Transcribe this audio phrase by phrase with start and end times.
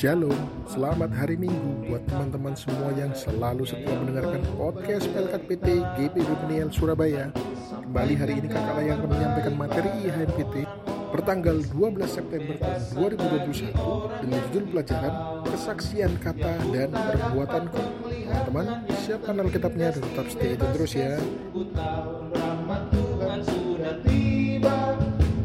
[0.00, 0.32] Shalom,
[0.64, 6.72] selamat hari Minggu buat teman-teman semua yang selalu setia mendengarkan podcast Pelkat PT GP Buniel
[6.72, 7.28] Surabaya.
[7.68, 10.64] Kembali hari ini kakak layar akan menyampaikan materi IHMPT
[11.12, 15.14] pertanggal 12 September tahun 2021 dengan judul pelajaran
[15.52, 17.80] kesaksian kata dan perbuatanku.
[18.24, 18.66] Teman-teman,
[19.04, 21.20] siapkan Alkitabnya dan tetap stay itu terus ya.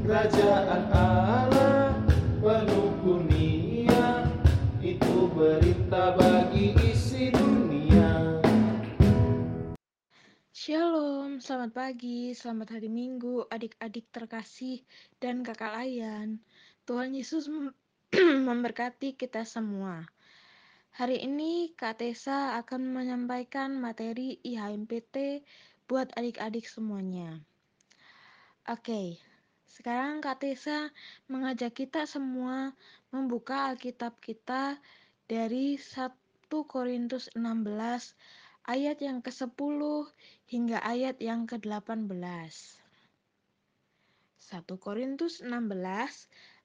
[0.07, 0.81] Kerajaan
[10.65, 14.81] Shalom, selamat pagi, selamat hari Minggu, adik-adik terkasih
[15.21, 16.41] dan kakak layan.
[16.89, 17.77] Tuhan Yesus mem-
[18.49, 20.09] memberkati kita semua.
[20.97, 25.45] Hari ini Kak Tessa akan menyampaikan materi IHMPT
[25.85, 27.45] buat adik-adik semuanya.
[28.65, 29.21] Oke,
[29.69, 30.89] sekarang Kak Tessa
[31.29, 32.73] mengajak kita semua
[33.13, 34.81] membuka Alkitab kita
[35.29, 36.09] dari 1
[36.49, 37.53] Korintus 16
[38.65, 39.81] ayat yang ke-10
[40.49, 42.53] hingga ayat yang ke-18.
[44.45, 45.49] 1 Korintus 16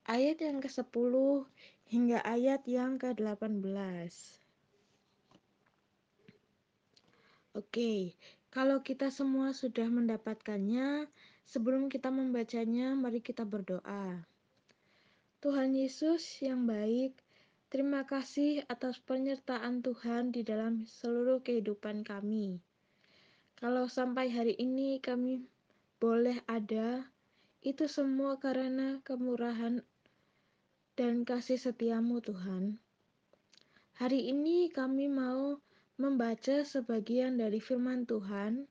[0.09, 1.15] ayat yang ke-10
[1.89, 4.13] hingga ayat yang ke-18.
[7.51, 8.15] Oke,
[8.49, 11.11] kalau kita semua sudah mendapatkannya,
[11.45, 14.23] sebelum kita membacanya, mari kita berdoa.
[15.43, 17.17] Tuhan Yesus yang baik,
[17.71, 22.59] terima kasih atas penyertaan Tuhan di dalam seluruh kehidupan kami.
[23.55, 25.47] Kalau sampai hari ini kami
[26.03, 27.07] boleh ada,
[27.63, 29.87] itu semua karena kemurahan
[30.99, 32.83] dan kasih setiamu Tuhan.
[34.03, 35.63] Hari ini kami mau
[36.01, 38.67] membaca sebagian dari firman Tuhan.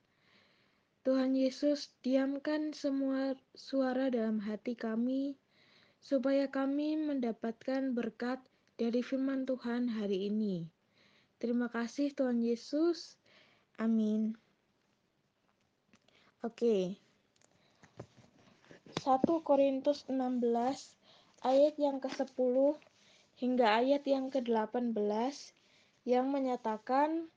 [1.06, 5.38] Tuhan Yesus, diamkan semua suara dalam hati kami,
[6.02, 8.41] supaya kami mendapatkan berkat
[8.79, 10.63] dari firman Tuhan hari ini.
[11.35, 13.19] Terima kasih Tuhan Yesus.
[13.75, 14.40] Amin.
[16.40, 16.95] Oke.
[19.03, 19.03] 1
[19.44, 20.40] Korintus 16
[21.44, 22.79] ayat yang ke-10
[23.35, 24.96] hingga ayat yang ke-18
[26.07, 27.28] yang menyatakan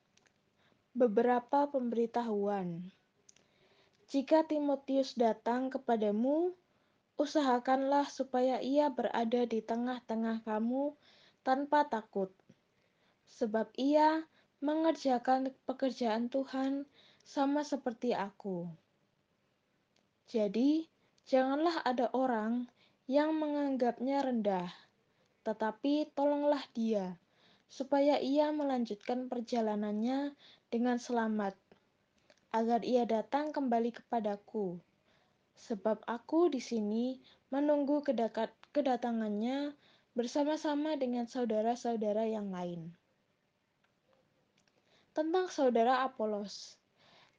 [0.94, 2.86] beberapa pemberitahuan.
[4.06, 6.54] Jika Timotius datang kepadamu,
[7.18, 10.94] usahakanlah supaya ia berada di tengah-tengah kamu
[11.42, 12.30] tanpa takut,
[13.26, 14.22] sebab ia
[14.62, 16.86] mengerjakan pekerjaan Tuhan
[17.22, 18.70] sama seperti aku.
[20.30, 20.86] Jadi,
[21.26, 22.70] janganlah ada orang
[23.10, 24.70] yang menganggapnya rendah,
[25.42, 27.18] tetapi tolonglah dia,
[27.66, 30.38] supaya ia melanjutkan perjalanannya
[30.70, 31.58] dengan selamat,
[32.54, 34.78] agar ia datang kembali kepadaku.
[35.58, 37.18] Sebab aku di sini
[37.52, 38.00] menunggu
[38.72, 39.74] kedatangannya
[40.12, 42.92] bersama-sama dengan saudara-saudara yang lain.
[45.16, 46.76] Tentang saudara Apolos,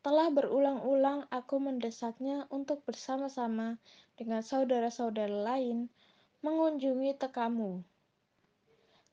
[0.06, 3.78] telah berulang-ulang aku mendesaknya untuk bersama-sama
[4.18, 5.90] dengan saudara-saudara lain
[6.44, 7.82] mengunjungi tekamu.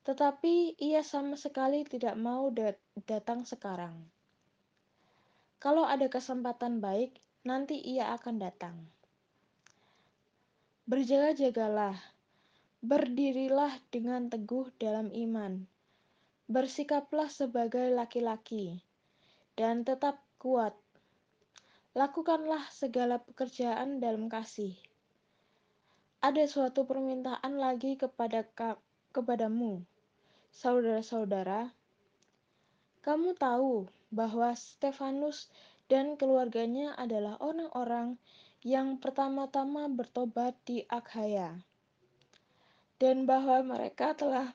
[0.03, 4.09] Tetapi ia sama sekali tidak mau dat datang sekarang.
[5.60, 8.77] Kalau ada kesempatan baik, nanti ia akan datang.
[10.88, 12.00] Berjaga-jagalah,
[12.81, 15.69] berdirilah dengan teguh dalam iman,
[16.49, 18.81] bersikaplah sebagai laki-laki,
[19.53, 20.73] dan tetap kuat.
[21.93, 24.73] Lakukanlah segala pekerjaan dalam kasih.
[26.25, 28.49] Ada suatu permintaan lagi kepada
[29.13, 29.85] kepadamu,
[30.49, 31.69] saudara-saudara.
[33.05, 35.53] Kamu tahu bahwa Stefanus
[35.93, 38.17] dan keluarganya adalah orang-orang
[38.65, 41.61] yang pertama-tama bertobat di Akhaya,
[43.00, 44.53] dan bahwa mereka telah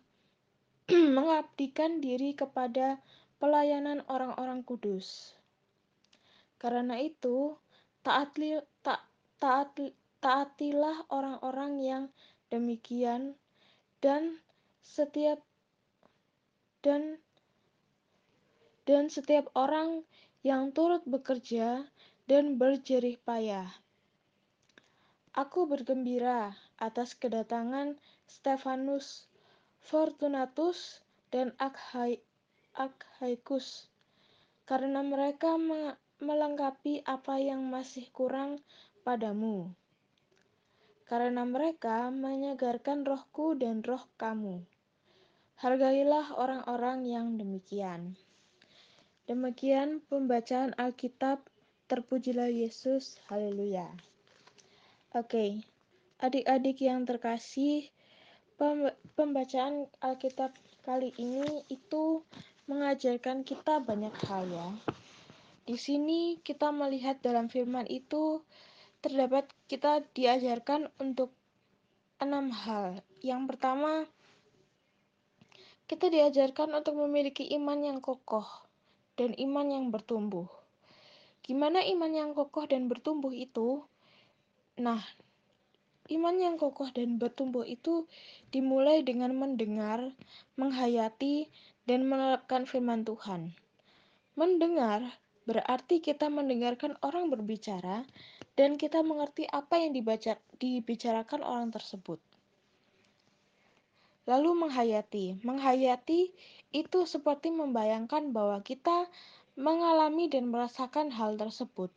[1.18, 3.02] mengabdikan diri kepada
[3.42, 5.34] pelayanan orang-orang kudus.
[6.62, 7.58] Karena itu,
[8.06, 9.02] taatli, ta,
[9.42, 9.74] taat,
[10.22, 12.04] taatilah orang-orang yang
[12.54, 13.34] demikian
[14.00, 14.38] dan
[14.86, 15.42] setiap
[16.86, 17.18] dan
[18.86, 20.06] dan setiap orang
[20.46, 21.90] yang turut bekerja
[22.30, 23.66] dan berjerih payah.
[25.34, 27.96] Aku bergembira atas kedatangan
[28.26, 29.30] Stefanus,
[29.80, 32.20] Fortunatus, dan Akhai,
[32.76, 33.88] Akhaikus,
[34.66, 38.64] karena mereka me melengkapi apa yang masih kurang
[39.04, 39.76] padamu.
[41.06, 44.64] Karena mereka menyegarkan rohku dan roh kamu.
[45.60, 48.18] Hargailah orang-orang yang demikian.
[49.28, 51.46] Demikian pembacaan Alkitab.
[51.86, 53.22] Terpujilah Yesus.
[53.30, 53.86] Haleluya.
[55.14, 55.62] Oke,
[56.20, 57.92] adik-adik yang terkasih,
[59.20, 60.56] pembacaan Alkitab
[60.88, 62.24] kali ini itu
[62.72, 64.70] mengajarkan kita banyak hal ya.
[65.66, 68.46] Di sini kita melihat dalam firman itu
[69.02, 71.34] terdapat kita diajarkan untuk
[72.22, 73.02] enam hal.
[73.22, 74.06] Yang pertama,
[75.86, 78.46] kita diajarkan untuk memiliki iman yang kokoh
[79.14, 80.50] dan iman yang bertumbuh.
[81.46, 83.86] Gimana iman yang kokoh dan bertumbuh itu?
[84.82, 85.02] Nah,
[86.10, 88.06] iman yang kokoh dan bertumbuh itu
[88.54, 90.14] dimulai dengan mendengar,
[90.60, 91.50] menghayati,
[91.90, 93.54] dan menerapkan firman Tuhan.
[94.38, 98.06] Mendengar berarti kita mendengarkan orang berbicara
[98.58, 102.18] dan kita mengerti apa yang dibaca, dibicarakan orang tersebut.
[104.26, 105.46] Lalu menghayati.
[105.46, 106.34] Menghayati
[106.74, 109.06] itu seperti membayangkan bahwa kita
[109.54, 111.94] mengalami dan merasakan hal tersebut.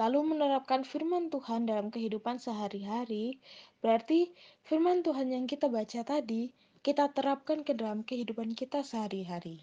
[0.00, 3.36] Lalu menerapkan firman Tuhan dalam kehidupan sehari-hari,
[3.84, 4.32] berarti
[4.64, 6.48] firman Tuhan yang kita baca tadi,
[6.80, 9.60] kita terapkan ke dalam kehidupan kita sehari-hari.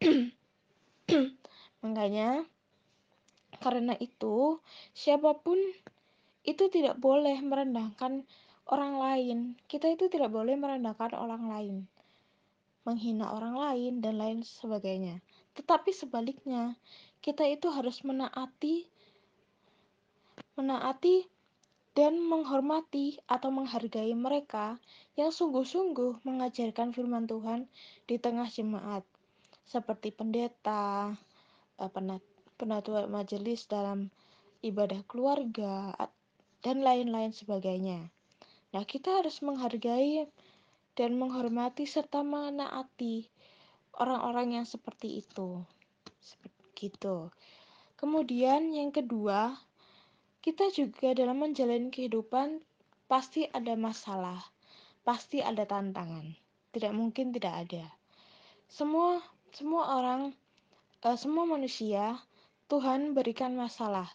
[1.84, 2.48] Makanya,
[3.60, 4.56] karena itu,
[4.96, 5.60] siapa pun
[6.48, 8.24] itu tidak boleh merendahkan
[8.72, 9.38] orang lain.
[9.68, 11.76] Kita itu tidak boleh merendahkan orang lain,
[12.88, 15.20] menghina orang lain, dan lain sebagainya.
[15.52, 16.78] Tetapi sebaliknya,
[17.20, 18.88] kita itu harus menaati,
[20.60, 21.24] menaati
[21.96, 24.76] dan menghormati atau menghargai mereka
[25.16, 27.64] yang sungguh-sungguh mengajarkan firman Tuhan
[28.04, 29.02] di tengah jemaat
[29.64, 31.16] seperti pendeta,
[31.80, 31.90] eh,
[32.60, 34.12] penatua majelis dalam
[34.60, 35.96] ibadah keluarga,
[36.60, 38.12] dan lain-lain sebagainya.
[38.76, 40.28] Nah, kita harus menghargai
[40.92, 43.24] dan menghormati serta menaati
[43.96, 45.64] orang-orang yang seperti itu.
[46.20, 47.28] Seperti gitu.
[48.00, 49.52] Kemudian yang kedua,
[50.40, 52.64] kita juga dalam menjalani kehidupan
[53.04, 54.40] pasti ada masalah,
[55.04, 56.32] pasti ada tantangan.
[56.72, 57.84] Tidak mungkin tidak ada.
[58.70, 59.20] Semua
[59.52, 60.32] semua orang,
[61.02, 62.16] uh, semua manusia,
[62.70, 64.08] Tuhan berikan masalah.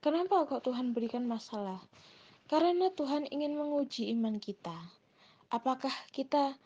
[0.00, 1.78] Kenapa kok Tuhan berikan masalah?
[2.48, 4.74] Karena Tuhan ingin menguji iman kita.
[5.52, 6.56] Apakah kita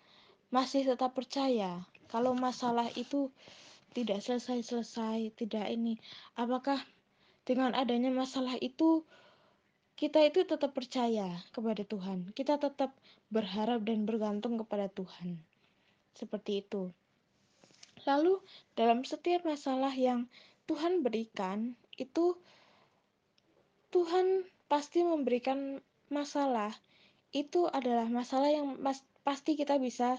[0.54, 3.28] masih tetap percaya kalau masalah itu
[3.92, 5.98] tidak selesai-selesai, tidak ini?
[6.38, 6.78] Apakah
[7.42, 9.02] dengan adanya masalah itu
[9.98, 12.34] kita itu tetap percaya kepada Tuhan.
[12.34, 12.94] Kita tetap
[13.30, 15.38] berharap dan bergantung kepada Tuhan.
[16.16, 16.90] Seperti itu.
[18.02, 18.42] Lalu
[18.74, 20.26] dalam setiap masalah yang
[20.66, 22.34] Tuhan berikan itu
[23.92, 25.78] Tuhan pasti memberikan
[26.08, 26.72] masalah
[27.32, 30.18] itu adalah masalah yang mas, pasti kita bisa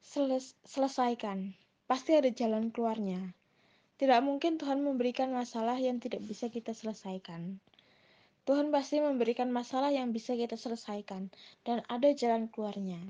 [0.00, 1.52] seles, selesaikan.
[1.84, 3.34] Pasti ada jalan keluarnya.
[3.94, 7.62] Tidak mungkin Tuhan memberikan masalah yang tidak bisa kita selesaikan.
[8.44, 11.32] Tuhan pasti memberikan masalah yang bisa kita selesaikan
[11.64, 13.00] dan ada jalan keluarnya.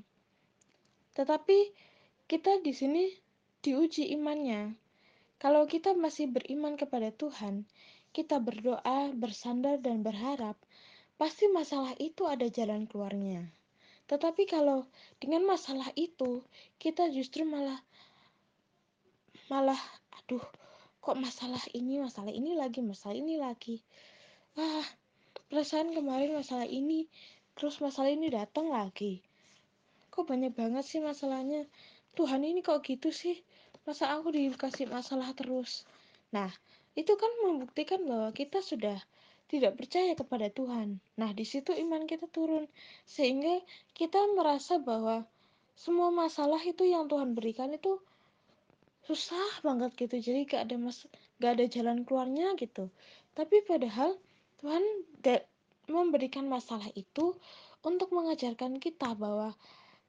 [1.18, 1.58] Tetapi
[2.30, 3.10] kita di sini
[3.64, 4.76] diuji imannya.
[5.42, 7.66] Kalau kita masih beriman kepada Tuhan,
[8.14, 10.54] kita berdoa, bersandar, dan berharap,
[11.18, 13.50] pasti masalah itu ada jalan keluarnya.
[14.06, 14.86] Tetapi kalau
[15.18, 16.44] dengan masalah itu,
[16.78, 17.82] kita justru malah
[19.50, 19.80] malah
[20.24, 20.44] aduh,
[21.04, 23.84] kok masalah ini, masalah ini lagi, masalah ini lagi.
[24.56, 24.88] Wah,
[25.52, 27.04] perasaan kemarin masalah ini,
[27.52, 29.20] terus masalah ini datang lagi.
[30.08, 31.68] Kok banyak banget sih masalahnya?
[32.16, 33.36] Tuhan ini kok gitu sih?
[33.84, 35.84] masa aku dikasih masalah terus
[36.32, 36.48] nah
[36.96, 38.96] itu kan membuktikan bahwa kita sudah
[39.52, 42.64] tidak percaya kepada Tuhan nah di situ iman kita turun
[43.04, 43.60] sehingga
[43.92, 45.28] kita merasa bahwa
[45.76, 48.00] semua masalah itu yang Tuhan berikan itu
[49.04, 50.16] susah banget gitu.
[50.20, 51.04] Jadi gak ada mas
[51.40, 52.88] gak ada jalan keluarnya gitu.
[53.36, 54.16] Tapi padahal
[54.60, 54.82] Tuhan
[55.88, 57.36] memberikan masalah itu
[57.84, 59.52] untuk mengajarkan kita bahwa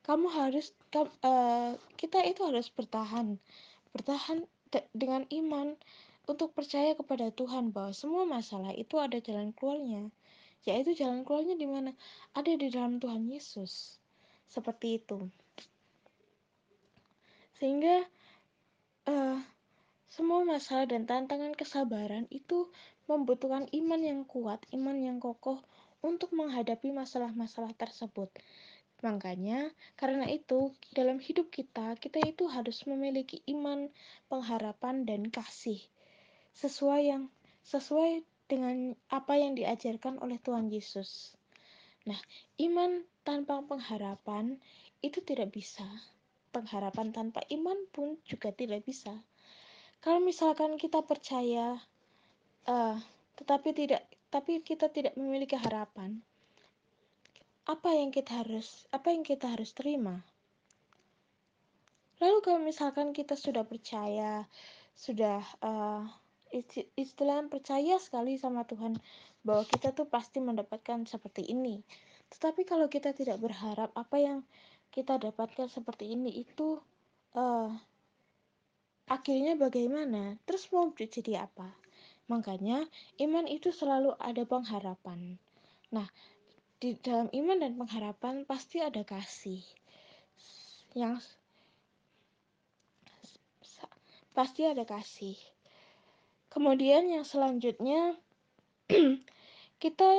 [0.08, 3.36] kamu harus uh, kita itu harus bertahan.
[3.92, 4.48] Bertahan
[4.96, 5.76] dengan iman
[6.26, 10.08] untuk percaya kepada Tuhan bahwa semua masalah itu ada jalan keluarnya.
[10.66, 11.94] Yaitu jalan keluarnya di mana?
[12.34, 14.02] Ada di dalam Tuhan Yesus.
[14.50, 15.30] Seperti itu.
[17.58, 18.06] Sehingga
[19.06, 19.40] uh,
[20.10, 22.70] semua masalah dan tantangan kesabaran itu
[23.06, 25.62] membutuhkan iman yang kuat, iman yang kokoh
[26.06, 28.30] untuk menghadapi masalah-masalah tersebut.
[29.04, 29.70] Makanya,
[30.00, 33.92] karena itu, dalam hidup kita, kita itu harus memiliki iman,
[34.32, 35.78] pengharapan, dan kasih.
[36.56, 37.24] Sesuai yang
[37.66, 41.34] sesuai dengan apa yang diajarkan oleh Tuhan Yesus.
[42.06, 42.18] Nah,
[42.62, 44.62] iman tanpa pengharapan
[45.02, 45.86] itu tidak bisa.
[46.56, 49.12] Pengharapan tanpa iman pun juga tidak bisa.
[50.00, 51.76] Kalau misalkan kita percaya,
[52.72, 52.96] uh,
[53.36, 56.24] tetapi tidak, tapi kita tidak memiliki harapan,
[57.66, 60.22] apa yang kita harus apa yang kita harus terima
[62.22, 64.46] lalu kalau misalkan kita sudah percaya
[64.94, 66.06] sudah uh,
[66.94, 69.02] istilah percaya sekali sama Tuhan
[69.42, 71.82] bahwa kita tuh pasti mendapatkan seperti ini
[72.30, 74.38] tetapi kalau kita tidak berharap apa yang
[74.96, 76.80] kita dapatkan seperti ini itu
[77.36, 77.70] uh,
[79.12, 80.40] akhirnya bagaimana?
[80.48, 81.68] Terus mau jadi apa?
[82.32, 82.88] Makanya
[83.20, 85.36] iman itu selalu ada pengharapan.
[85.92, 86.08] Nah
[86.80, 89.60] di dalam iman dan pengharapan pasti ada kasih.
[90.96, 91.28] Yang
[94.32, 95.36] pasti ada kasih.
[96.48, 98.16] Kemudian yang selanjutnya
[99.84, 100.10] kita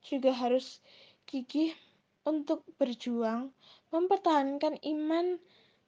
[0.00, 0.80] juga harus
[1.28, 1.76] gigih
[2.24, 3.52] untuk berjuang
[3.92, 5.38] mempertahankan iman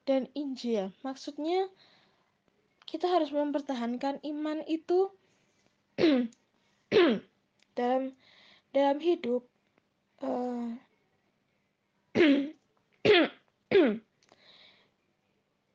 [0.06, 0.92] dan Injil.
[1.02, 1.66] Maksudnya
[2.86, 5.10] kita harus mempertahankan iman itu
[7.76, 8.14] dalam
[8.70, 9.42] dalam hidup
[10.22, 10.70] uh,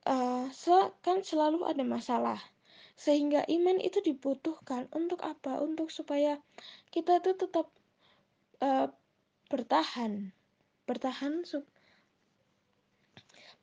[0.07, 0.43] uh,
[1.01, 2.39] kan selalu ada masalah.
[2.95, 5.57] Sehingga iman itu dibutuhkan untuk apa?
[5.57, 6.37] Untuk supaya
[6.93, 7.65] kita itu tetap
[8.61, 8.93] uh,
[9.49, 10.31] bertahan
[10.91, 11.47] bertahan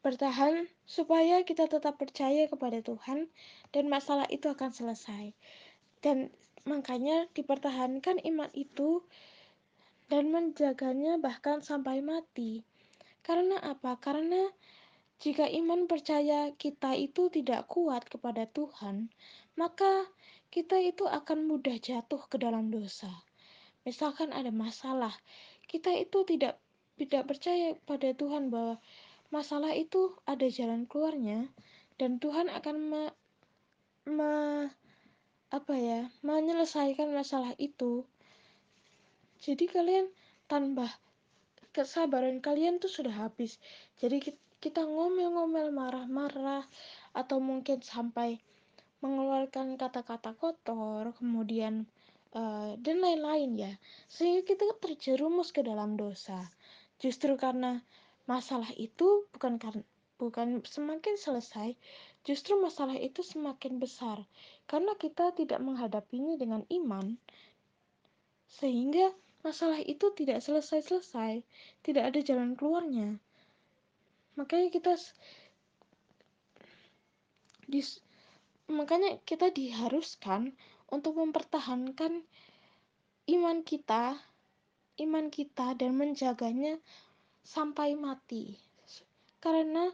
[0.00, 3.28] bertahan supaya kita tetap percaya kepada Tuhan
[3.76, 5.36] dan masalah itu akan selesai.
[6.00, 6.32] Dan
[6.64, 9.04] makanya dipertahankan iman itu
[10.08, 12.64] dan menjaganya bahkan sampai mati.
[13.20, 14.00] Karena apa?
[14.00, 14.48] Karena
[15.20, 19.12] jika iman percaya kita itu tidak kuat kepada Tuhan,
[19.58, 20.08] maka
[20.48, 23.10] kita itu akan mudah jatuh ke dalam dosa.
[23.84, 25.12] Misalkan ada masalah,
[25.68, 26.56] kita itu tidak
[26.98, 28.82] tidak percaya pada Tuhan bahwa
[29.30, 31.46] masalah itu ada jalan keluarnya
[31.96, 33.02] dan Tuhan akan me,
[34.10, 34.32] me,
[35.48, 38.04] apa ya menyelesaikan masalah itu.
[39.38, 40.10] Jadi kalian
[40.50, 40.90] tanpa
[41.70, 43.62] kesabaran kalian tuh sudah habis.
[44.02, 46.66] Jadi kita ngomel-ngomel marah-marah
[47.14, 48.42] atau mungkin sampai
[48.98, 51.86] mengeluarkan kata-kata kotor kemudian
[52.34, 53.72] uh, dan lain-lain ya.
[54.10, 56.50] Sehingga kita terjerumus ke dalam dosa
[56.98, 57.82] justru karena
[58.28, 59.84] masalah itu bukan karena
[60.18, 61.78] bukan semakin selesai,
[62.26, 64.18] justru masalah itu semakin besar
[64.66, 67.14] karena kita tidak menghadapinya dengan iman,
[68.50, 69.14] sehingga
[69.46, 71.46] masalah itu tidak selesai-selesai,
[71.86, 73.22] tidak ada jalan keluarnya.
[74.34, 74.98] Makanya kita
[77.70, 78.02] dis,
[78.66, 80.58] makanya kita diharuskan
[80.90, 82.26] untuk mempertahankan
[83.28, 84.18] iman kita,
[84.98, 86.78] iman kita dan menjaganya
[87.46, 88.58] sampai mati.
[89.38, 89.88] Karena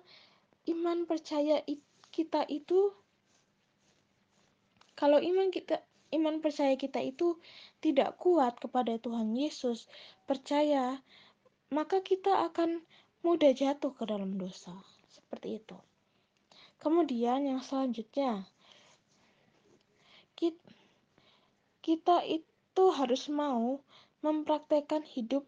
[0.73, 1.61] iman percaya
[2.09, 2.91] kita itu
[4.95, 5.83] kalau iman kita
[6.15, 7.37] iman percaya kita itu
[7.83, 9.91] tidak kuat kepada Tuhan Yesus,
[10.31, 11.03] percaya,
[11.75, 12.87] maka kita akan
[13.27, 14.73] mudah jatuh ke dalam dosa.
[15.11, 15.75] Seperti itu.
[16.79, 18.47] Kemudian yang selanjutnya,
[21.85, 23.83] kita itu harus mau
[24.25, 25.45] mempraktekkan hidup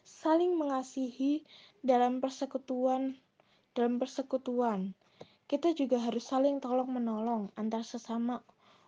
[0.00, 1.44] saling mengasihi
[1.84, 3.20] dalam persekutuan
[3.76, 4.96] dalam persekutuan.
[5.44, 8.40] Kita juga harus saling tolong menolong antar sesama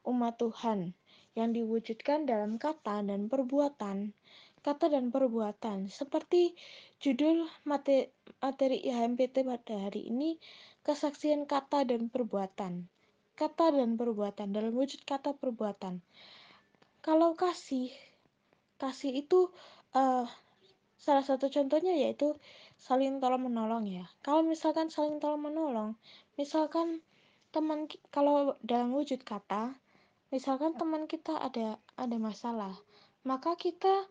[0.08, 0.96] umat Tuhan
[1.36, 4.16] yang diwujudkan dalam kata dan perbuatan.
[4.64, 6.56] Kata dan perbuatan seperti
[6.96, 8.08] judul materi,
[8.40, 10.40] materi IHMPT pada hari ini
[10.80, 12.88] kesaksian kata dan perbuatan.
[13.36, 16.00] Kata dan perbuatan dalam wujud kata perbuatan.
[17.04, 17.92] Kalau kasih
[18.78, 19.50] kasih itu
[19.94, 20.26] uh,
[21.04, 22.32] Salah satu contohnya yaitu
[22.80, 24.08] saling tolong menolong ya.
[24.24, 26.00] Kalau misalkan saling tolong menolong,
[26.40, 27.04] misalkan
[27.52, 29.76] teman kalau dalam wujud kata,
[30.32, 32.72] misalkan teman kita ada ada masalah,
[33.20, 34.08] maka kita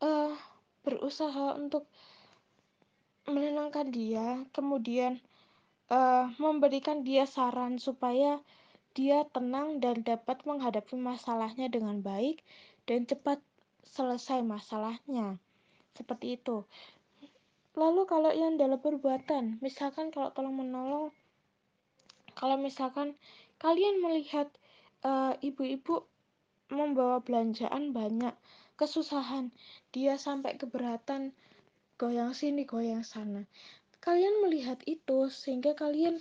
[0.00, 0.32] uh,
[0.80, 1.84] berusaha untuk
[3.28, 5.20] menenangkan dia, kemudian
[5.92, 8.40] uh, memberikan dia saran supaya
[8.96, 12.40] dia tenang dan dapat menghadapi masalahnya dengan baik
[12.88, 13.44] dan cepat
[13.94, 15.38] selesai masalahnya.
[15.94, 16.66] Seperti itu.
[17.78, 21.10] Lalu kalau yang dalam perbuatan misalkan kalau tolong menolong
[22.34, 23.14] kalau misalkan
[23.62, 24.50] kalian melihat
[25.06, 26.06] eh, ibu-ibu uh,
[26.70, 28.34] membawa belanjaan banyak
[28.74, 29.54] kesusahan
[29.94, 31.30] dia sampai keberatan
[31.94, 33.46] goyang sini goyang sana.
[34.02, 36.18] Kalian melihat itu sehingga kalian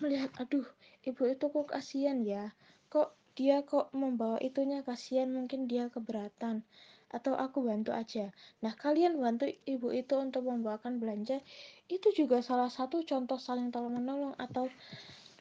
[0.00, 0.64] melihat aduh
[1.04, 2.52] ibu itu kok kasihan ya
[2.92, 6.64] kok dia kok membawa itunya kasihan mungkin dia keberatan
[7.12, 8.34] atau aku bantu aja.
[8.64, 11.38] Nah, kalian bantu ibu itu untuk membawakan belanja,
[11.86, 14.66] itu juga salah satu contoh saling tolong menolong atau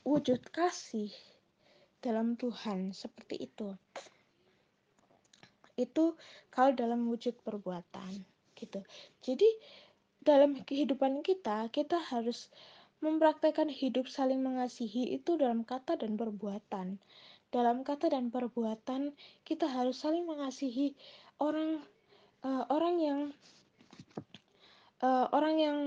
[0.06, 1.10] wujud kasih
[2.04, 3.74] dalam Tuhan seperti itu.
[5.74, 6.20] Itu
[6.54, 8.22] kalau dalam wujud perbuatan
[8.54, 8.80] gitu.
[9.26, 9.50] Jadi
[10.22, 12.54] dalam kehidupan kita, kita harus
[13.04, 16.98] mempraktekkan hidup saling mengasihi itu dalam kata dan perbuatan.
[17.56, 19.16] Dalam kata dan perbuatan
[19.48, 20.92] kita harus saling mengasihi
[21.40, 21.80] orang
[22.44, 23.20] uh, orang yang
[25.00, 25.78] uh, orang yang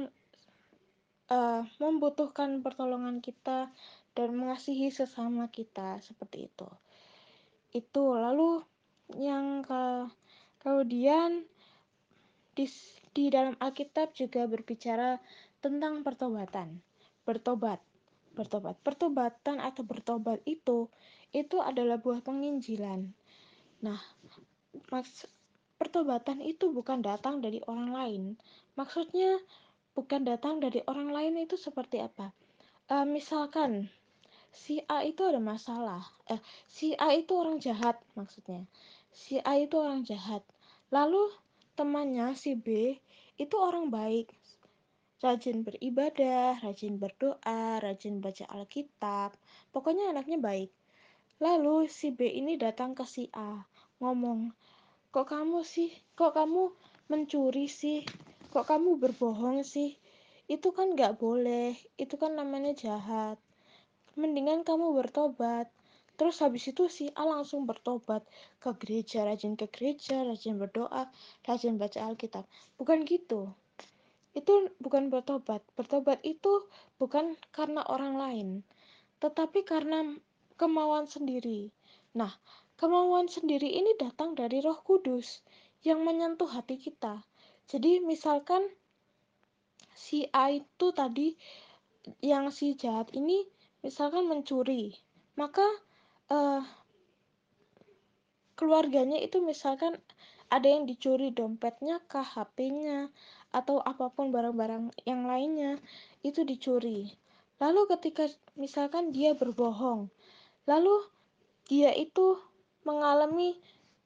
[1.29, 3.69] uh, membutuhkan pertolongan kita
[4.17, 6.69] dan mengasihi sesama kita seperti itu.
[7.77, 8.65] Itu lalu
[9.21, 10.09] yang ke
[10.65, 11.45] kemudian
[12.57, 12.67] di,
[13.13, 15.21] di dalam Alkitab juga berbicara
[15.63, 16.83] tentang pertobatan.
[17.23, 17.79] Bertobat.
[18.35, 18.81] Bertobat.
[18.83, 20.91] Pertobatan atau bertobat itu
[21.33, 23.13] itu adalah buah penginjilan.
[23.85, 24.01] Nah,
[24.89, 25.29] maks
[25.79, 28.23] pertobatan itu bukan datang dari orang lain.
[28.75, 29.39] Maksudnya
[29.95, 32.35] bukan datang dari orang lain itu seperti apa?
[32.89, 33.93] Uh, misalkan
[34.51, 38.65] si A itu ada masalah, eh, si A itu orang jahat maksudnya.
[39.13, 40.43] Si A itu orang jahat.
[40.89, 41.31] Lalu
[41.77, 42.97] temannya si B
[43.39, 44.35] itu orang baik,
[45.23, 49.35] rajin beribadah, rajin berdoa, rajin baca Alkitab.
[49.71, 50.71] Pokoknya anaknya baik.
[51.39, 53.63] Lalu si B ini datang ke si A,
[54.03, 54.51] ngomong,
[55.15, 55.95] "Kok kamu sih?
[56.19, 56.63] Kok kamu
[57.09, 58.03] mencuri sih?
[58.49, 60.01] kok kamu berbohong sih?
[60.49, 63.37] Itu kan gak boleh itu kan namanya jahat.
[64.17, 65.69] Mendingan kamu bertobat.
[66.19, 68.27] Terus habis itu si A langsung bertobat
[68.59, 71.07] ke gereja rajin ke gereja rajin berdoa
[71.47, 72.49] rajin baca Alkitab.
[72.81, 73.53] Bukan gitu.
[74.35, 75.63] Itu bukan bertobat.
[75.79, 76.67] Bertobat itu
[76.99, 78.49] bukan karena orang lain
[79.19, 80.15] tetapi karena
[80.59, 81.71] kemauan sendiri.
[82.19, 82.35] Nah
[82.77, 85.41] kemauan sendiri ini datang dari roh kudus
[85.87, 87.23] yang menyentuh hati kita.
[87.71, 88.67] Jadi misalkan
[89.95, 91.39] si A itu tadi
[92.21, 93.47] yang si jahat ini
[93.85, 94.97] misalkan mencuri
[95.39, 95.63] maka
[96.35, 96.67] uh,
[98.59, 99.95] keluarganya itu misalkan
[100.51, 103.13] ada yang dicuri dompetnya kah HP-nya
[103.55, 105.79] atau apa pun barang-barang yang lainnya
[106.27, 107.15] itu dicuri.
[107.63, 108.27] Lalu ketika
[108.59, 110.11] misalkan dia berbohong
[110.69, 111.01] lalu
[111.65, 112.37] dia itu
[112.85, 113.57] mengalami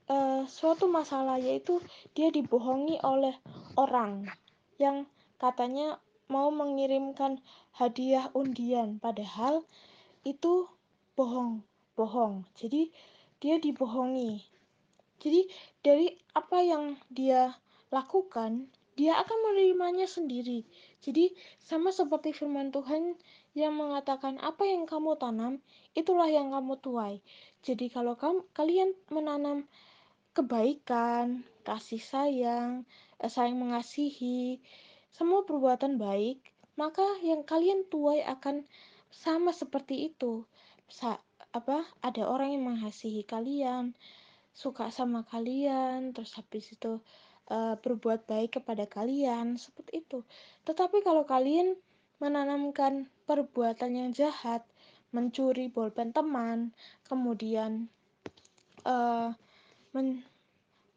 [0.07, 1.83] uh, suatu masalah yaitu
[2.14, 3.35] dia dibohongi oleh
[3.75, 4.31] orang
[4.79, 5.11] yang
[5.42, 5.98] katanya
[6.31, 7.42] mau mengirimkan
[7.77, 9.03] hadiah undian.
[9.03, 9.66] Padahal
[10.22, 10.70] itu
[11.18, 11.66] bohong
[11.98, 12.46] bohong.
[12.57, 12.88] Jadi
[13.42, 14.40] dia dibohongi.
[15.20, 15.46] Jadi
[15.83, 17.59] dari apa yang dia
[17.92, 20.68] lakukan dia akan menerimanya sendiri.
[21.01, 23.16] Jadi sama seperti firman Tuhan
[23.52, 25.60] yang mengatakan apa yang kamu tanam
[25.92, 27.20] itulah yang kamu tuai
[27.62, 29.70] jadi kalau kamu kalian menanam
[30.32, 32.88] kebaikan, kasih sayang,
[33.20, 34.58] eh, saling mengasihi,
[35.12, 36.40] semua perbuatan baik,
[36.80, 38.64] maka yang kalian tuai akan
[39.12, 40.48] sama seperti itu.
[40.88, 41.20] Sa
[41.52, 43.92] apa ada orang yang mengasihi kalian,
[44.56, 47.04] suka sama kalian, terus habis itu
[47.52, 50.24] uh, berbuat baik kepada kalian, seperti itu.
[50.64, 51.76] Tetapi kalau kalian
[52.24, 54.62] menanamkan perbuatan yang jahat,
[55.12, 56.72] mencuri bolpen teman,
[57.06, 57.87] kemudian
[58.88, 59.32] uh,
[59.92, 60.24] men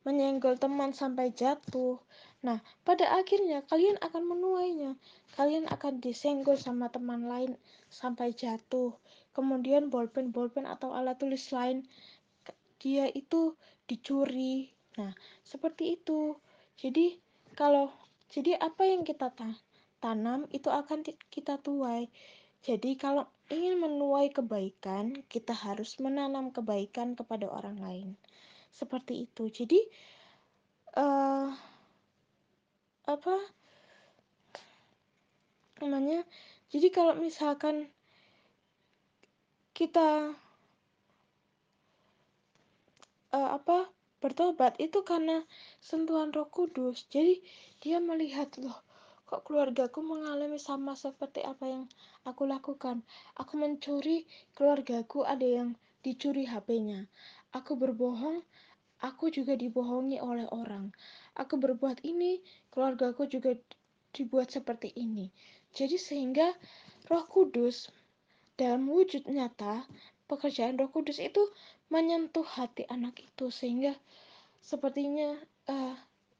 [0.06, 1.98] menyenggol teman sampai jatuh.
[2.46, 4.94] Nah, pada akhirnya kalian akan menuainya.
[5.34, 7.58] Kalian akan disenggol sama teman lain
[7.90, 8.94] sampai jatuh.
[9.34, 11.90] Kemudian bolpen-bolpen atau alat tulis lain
[12.78, 13.58] dia itu
[13.90, 14.70] dicuri.
[15.02, 16.38] Nah, seperti itu.
[16.78, 17.18] Jadi,
[17.58, 17.90] kalau
[18.30, 19.34] jadi apa yang kita
[20.06, 21.02] tanam itu akan
[21.34, 22.14] kita tuai.
[22.62, 28.10] Jadi, kalau ingin menuai kebaikan, kita harus menanam kebaikan kepada orang lain.
[28.70, 29.50] Seperti itu.
[29.50, 29.82] Jadi
[31.00, 31.50] uh,
[33.06, 33.36] apa
[35.84, 36.26] namanya
[36.72, 37.92] jadi kalau misalkan
[39.76, 40.34] kita
[43.36, 43.92] uh, apa
[44.24, 45.44] bertobat itu karena
[45.84, 47.06] sentuhan Roh Kudus.
[47.12, 47.44] Jadi
[47.84, 48.85] dia melihat loh
[49.26, 51.84] kok keluargaku mengalami sama seperti apa yang
[52.26, 53.02] aku lakukan
[53.38, 55.70] aku mencuri keluargaku ada yang
[56.06, 57.10] dicuri HP-nya
[57.52, 58.46] aku berbohong
[59.04, 60.90] aku juga dibohongi oleh orang.
[61.36, 62.40] Aku berbuat ini,
[62.72, 63.54] keluargaku juga
[64.16, 65.30] dibuat seperti ini.
[65.76, 66.56] Jadi sehingga
[67.12, 67.92] Roh Kudus
[68.56, 69.84] dalam wujud nyata
[70.32, 71.44] pekerjaan Roh Kudus itu
[71.92, 73.94] menyentuh hati anak itu sehingga
[74.64, 75.36] sepertinya
[75.68, 75.94] uh,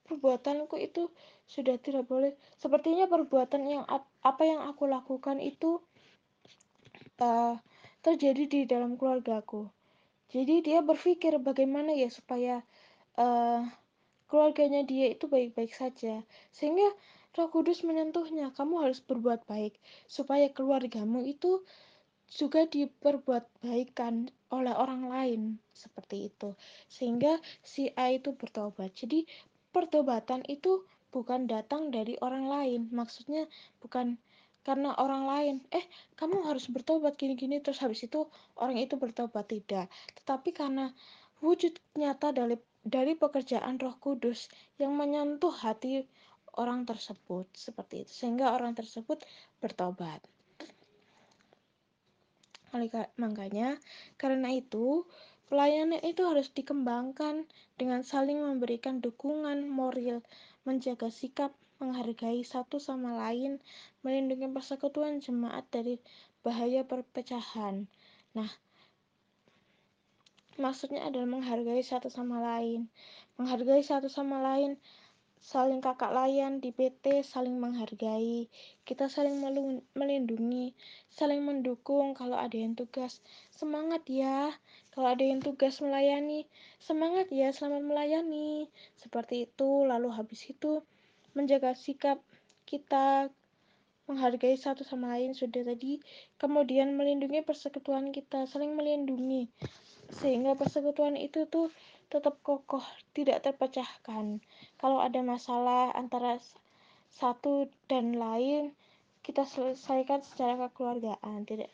[0.08, 1.12] perbuatanku itu
[1.46, 2.34] sudah tidak boleh.
[2.58, 3.84] Sepertinya perbuatan yang
[4.22, 5.82] apa yang aku lakukan itu
[7.22, 7.56] uh,
[8.02, 9.70] terjadi di dalam keluargaku.
[10.30, 12.66] Jadi dia berpikir bagaimana ya supaya
[13.16, 13.62] uh,
[14.28, 16.26] keluarganya dia itu baik-baik saja.
[16.52, 16.92] Sehingga
[17.36, 19.78] Roh Kudus menyentuhnya kamu harus berbuat baik
[20.08, 21.62] supaya keluargamu itu
[22.32, 25.42] juga diperbuat baikkan oleh orang lain.
[25.72, 26.58] Seperti itu.
[26.90, 28.98] Sehingga si A itu bertobat.
[28.98, 29.30] Jadi
[29.70, 32.92] pertobatan itu bukan datang dari orang lain.
[32.92, 33.48] Maksudnya
[33.80, 34.20] bukan
[34.68, 35.56] karena orang lain.
[35.72, 35.88] Eh
[36.20, 38.28] kamu harus bertobat gini-gini terus habis itu
[38.60, 39.48] orang itu bertobat.
[39.48, 39.88] Tidak.
[40.20, 40.92] Tetapi karena
[41.40, 46.04] wujud nyata dari dari pekerjaan Roh Kudus yang menyentuh hati
[46.60, 47.48] orang tersebut.
[47.56, 48.12] Seperti itu.
[48.12, 49.24] Sehingga orang tersebut
[49.64, 50.20] bertobat.
[53.16, 53.80] Makanya
[54.20, 55.08] karena itu
[55.48, 57.46] pelayanan itu harus dikembangkan
[57.78, 60.26] dengan saling memberikan dukungan moral
[60.66, 63.60] menjaga sikap menghargai satu sama lain
[64.02, 66.00] melindungi persekutuan jemaat dari
[66.42, 67.86] bahaya perpecahan.
[68.34, 68.50] Nah
[70.56, 72.88] maksudnya adalah menghargai satu sama lain.
[73.36, 74.80] Menghargai satu sama lain
[75.46, 78.50] saling kakak layan di PT, saling menghargai,
[78.82, 79.38] kita saling
[79.94, 80.74] melindungi,
[81.14, 83.22] saling mendukung kalau ada yang tugas.
[83.54, 84.58] Semangat ya,
[84.90, 86.50] kalau ada yang tugas melayani,
[86.82, 88.74] semangat ya, selamat melayani.
[88.98, 90.82] Seperti itu, lalu habis itu
[91.38, 92.18] menjaga sikap
[92.66, 93.30] kita
[94.10, 96.02] menghargai satu sama lain sudah tadi,
[96.42, 99.46] kemudian melindungi persekutuan kita, saling melindungi
[100.14, 101.74] sehingga persekutuan itu tuh
[102.08, 104.40] tetap kokoh, tidak terpecahkan.
[104.78, 106.38] Kalau ada masalah antara
[107.16, 108.76] satu dan lain,
[109.26, 111.72] kita selesaikan secara kekeluargaan, tidak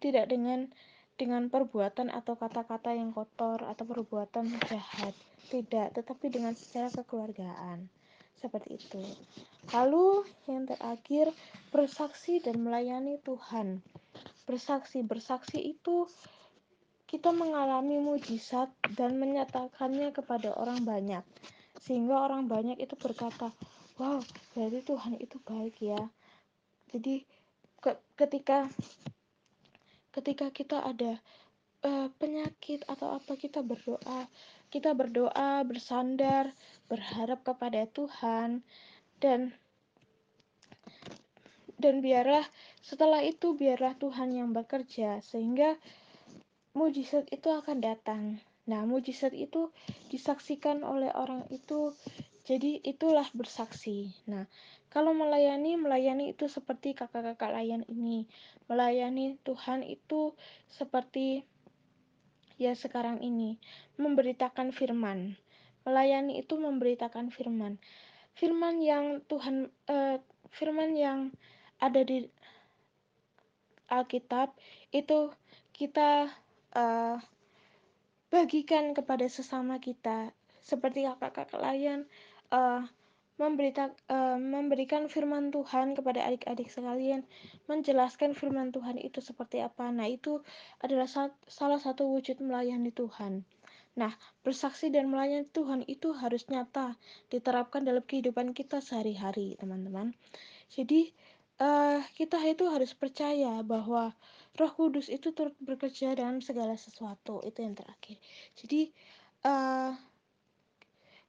[0.00, 0.68] tidak dengan
[1.16, 5.16] dengan perbuatan atau kata-kata yang kotor atau perbuatan jahat,
[5.48, 7.88] tidak, tetapi dengan secara kekeluargaan.
[8.36, 9.00] Seperti itu.
[9.72, 11.32] Lalu yang terakhir,
[11.72, 13.80] bersaksi dan melayani Tuhan.
[14.44, 16.04] Bersaksi, bersaksi itu
[17.06, 21.22] kita mengalami mujizat dan menyatakannya kepada orang banyak.
[21.78, 23.54] Sehingga orang banyak itu berkata
[23.96, 24.20] wow
[24.52, 26.02] berarti Tuhan itu baik ya.
[26.90, 27.22] Jadi
[27.78, 28.66] ke ketika
[30.10, 31.22] ketika kita ada
[31.86, 34.26] uh, penyakit atau apa kita berdoa
[34.72, 36.50] kita berdoa bersandar
[36.90, 38.66] berharap kepada Tuhan
[39.22, 39.54] dan
[41.76, 42.42] dan biarlah
[42.80, 45.20] setelah itu biarlah Tuhan yang bekerja.
[45.20, 45.76] Sehingga
[46.76, 48.36] mujizat itu akan datang.
[48.68, 49.72] Nah, mujizat itu
[50.12, 51.96] disaksikan oleh orang itu,
[52.44, 54.12] jadi itulah bersaksi.
[54.28, 54.44] Nah,
[54.92, 58.28] kalau melayani, melayani itu seperti kakak-kakak layan ini.
[58.68, 60.36] Melayani Tuhan itu
[60.68, 61.48] seperti
[62.60, 63.56] ya sekarang ini,
[63.96, 65.40] memberitakan firman.
[65.88, 67.80] Melayani itu memberitakan firman.
[68.36, 70.20] Firman yang Tuhan, eh,
[70.52, 71.32] firman yang
[71.80, 72.28] ada di
[73.86, 74.52] Alkitab
[74.90, 75.30] itu
[75.70, 76.26] kita
[76.74, 77.20] uh,
[78.32, 82.10] bagikan kepada sesama kita seperti kakak-kakak lain
[82.50, 82.82] uh,
[83.36, 87.22] memberita, uh, memberikan firman Tuhan kepada adik-adik sekalian,
[87.68, 89.92] menjelaskan firman Tuhan itu seperti apa.
[89.92, 90.40] Nah, itu
[90.80, 91.06] adalah
[91.46, 93.44] salah satu wujud melayani Tuhan.
[93.96, 94.12] Nah,
[94.44, 96.96] bersaksi dan melayani Tuhan itu harus nyata
[97.28, 100.16] diterapkan dalam kehidupan kita sehari-hari, teman-teman.
[100.72, 101.12] Jadi,
[101.60, 104.16] uh, kita itu harus percaya bahwa
[104.56, 108.16] Roh Kudus itu turut bekerja dalam segala sesuatu itu yang terakhir.
[108.56, 108.88] Jadi
[109.44, 109.92] uh,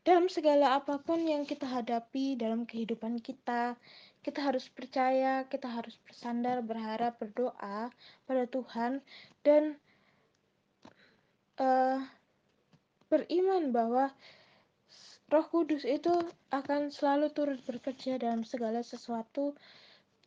[0.08, 3.76] dalam segala apa pun yang kita hadapi dalam kehidupan kita
[4.24, 7.92] kita harus percaya kita harus bersandar berharap berdoa
[8.24, 9.04] pada Tuhan
[9.44, 9.76] dan
[11.60, 12.00] uh,
[13.12, 14.16] beriman bahwa
[15.28, 16.16] Roh Kudus itu
[16.56, 19.60] akan selalu turut bekerja dalam segala sesuatu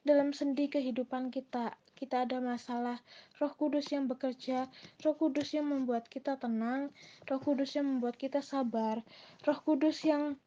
[0.04, 2.96] dalam sendi kehidupan kita kita ada masalah,
[3.36, 4.72] Roh Kudus yang bekerja,
[5.04, 6.88] Roh Kudus yang membuat kita tenang,
[7.28, 9.04] Roh Kudus yang membuat kita sabar,
[9.44, 10.40] Roh Kudus yang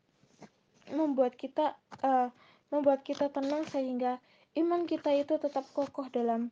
[0.89, 2.33] membuat kita uh,
[2.73, 4.17] membuat kita tenang sehingga
[4.57, 6.49] iman kita itu tetap kokoh dalam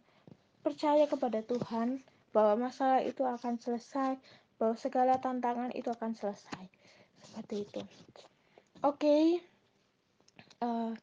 [0.62, 4.22] percaya kepada Tuhan bahwa masalah itu akan selesai,
[4.62, 6.70] bahwa segala tantangan itu akan selesai.
[7.26, 7.82] Seperti itu.
[8.86, 9.02] Oke.
[9.02, 9.26] Okay.
[10.62, 10.94] Uh,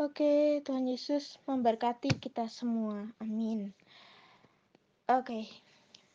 [0.00, 3.04] Oke, Tuhan Yesus memberkati kita semua.
[3.20, 3.76] Amin.
[5.04, 5.44] Oke,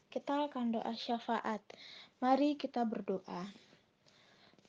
[0.10, 1.62] kita akan doa syafaat.
[2.18, 3.46] Mari kita berdoa.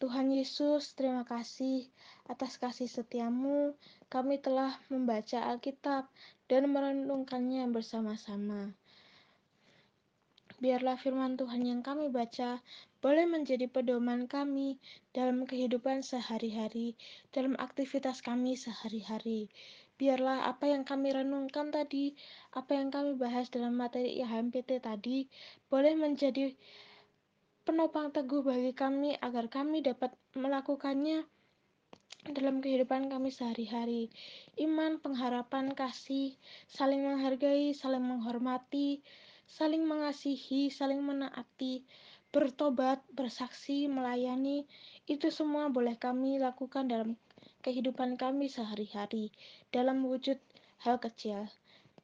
[0.04, 1.88] Tuhan Yesus, terima kasih
[2.28, 3.72] atas kasih setiamu.
[4.12, 6.12] Kami telah membaca Alkitab
[6.44, 8.76] dan merenungkannya bersama-sama.
[10.60, 12.60] Biarlah firman Tuhan yang kami baca
[13.06, 14.82] boleh menjadi pedoman kami
[15.14, 16.98] dalam kehidupan sehari-hari,
[17.30, 19.46] dalam aktivitas kami sehari-hari.
[19.94, 22.18] Biarlah apa yang kami renungkan tadi,
[22.50, 25.30] apa yang kami bahas dalam materi IHMPT tadi,
[25.70, 26.50] boleh menjadi
[27.62, 31.22] penopang teguh bagi kami agar kami dapat melakukannya
[32.26, 34.10] dalam kehidupan kami sehari-hari.
[34.58, 36.34] Iman, pengharapan, kasih,
[36.66, 38.98] saling menghargai, saling menghormati,
[39.46, 41.86] saling mengasihi, saling menaati,
[42.34, 44.66] bertobat, bersaksi, melayani,
[45.06, 47.16] itu semua boleh kami lakukan dalam
[47.62, 49.34] kehidupan kami sehari-hari,
[49.74, 50.38] dalam wujud
[50.82, 51.50] hal kecil.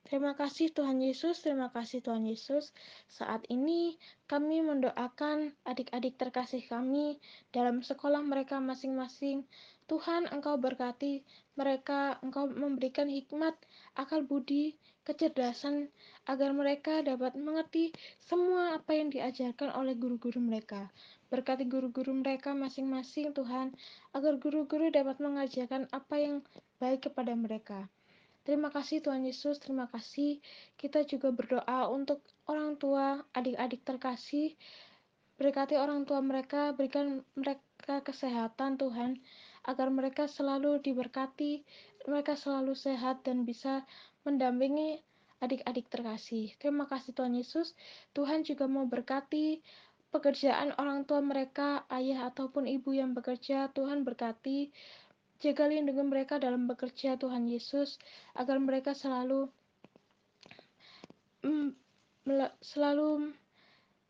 [0.03, 2.75] Terima kasih Tuhan Yesus, terima kasih Tuhan Yesus.
[3.07, 7.23] Saat ini kami mendoakan adik-adik terkasih kami
[7.55, 9.47] dalam sekolah mereka masing-masing.
[9.87, 11.23] Tuhan Engkau berkati
[11.55, 13.55] mereka, Engkau memberikan hikmat,
[13.95, 15.91] akal budi, kecerdasan,
[16.31, 17.91] agar mereka dapat mengerti
[18.23, 20.91] semua apa yang diajarkan oleh guru-guru mereka.
[21.31, 23.75] Berkati guru-guru mereka masing-masing Tuhan,
[24.15, 26.37] agar guru-guru dapat mengajarkan apa yang
[26.79, 27.91] baik kepada mereka.
[28.43, 30.43] Terima kasih Tuhan Yesus, terima kasih.
[30.75, 34.59] Kita juga berdoa untuk orang tua, adik-adik terkasih.
[35.39, 39.23] Berkati orang tua mereka, berikan mereka kesehatan Tuhan,
[39.63, 41.63] agar mereka selalu diberkati,
[42.11, 43.87] mereka selalu sehat dan bisa
[44.23, 45.03] mendampingi
[45.43, 46.55] adik-adik terkasih.
[46.63, 47.75] Terima kasih Tuhan Yesus.
[48.15, 49.59] Tuhan juga mau berkati
[50.15, 53.73] pekerjaan orang tua mereka, ayah ataupun ibu yang bekerja.
[53.75, 54.71] Tuhan berkati
[55.43, 57.99] Jaga lindungi mereka dalam bekerja Tuhan Yesus
[58.39, 59.51] agar mereka selalu
[61.43, 61.75] mm,
[62.63, 63.35] selalu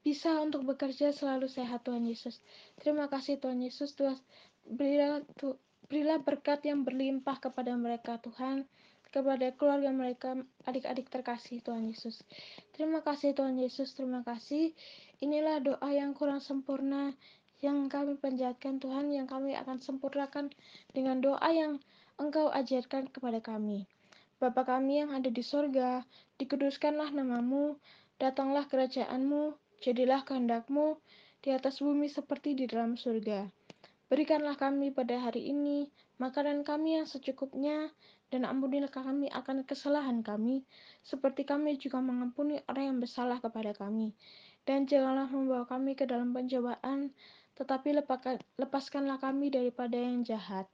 [0.04, 2.36] bisa untuk bekerja selalu sehat Tuhan Yesus.
[2.76, 4.20] Terima kasih Tuhan Yesus Tuhan
[4.68, 5.56] berilah tu,
[5.88, 8.68] berilah berkat yang berlimpah kepada mereka Tuhan
[9.12, 12.24] kepada keluarga mereka adik-adik terkasih Tuhan Yesus.
[12.72, 14.72] Terima kasih Tuhan Yesus, terima kasih.
[15.20, 17.12] Inilah doa yang kurang sempurna
[17.62, 20.50] yang kami panjatkan Tuhan, yang kami akan sempurnakan
[20.90, 21.78] dengan doa yang
[22.18, 23.86] Engkau ajarkan kepada kami.
[24.42, 26.02] Bapa kami yang ada di sorga,
[26.42, 27.78] dikuduskanlah namamu,
[28.18, 30.98] datanglah kerajaanmu, jadilah kehendakmu
[31.42, 33.46] di atas bumi seperti di dalam surga.
[34.12, 35.88] Berikanlah kami pada hari ini
[36.20, 37.88] makanan kami yang secukupnya,
[38.28, 40.68] dan ampunilah kami akan kesalahan kami,
[41.00, 44.12] seperti kami juga mengampuni orang yang bersalah kepada kami.
[44.68, 47.16] Dan janganlah membawa kami ke dalam pencobaan,
[47.56, 48.04] tetapi
[48.60, 50.68] lepaskanlah kami daripada yang jahat.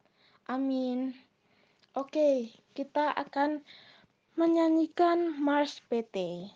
[0.50, 1.14] Amin.
[1.94, 3.62] Oke, kita akan
[4.34, 6.46] menyanyikan Mars PT.